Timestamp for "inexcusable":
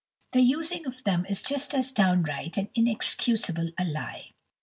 2.73-3.69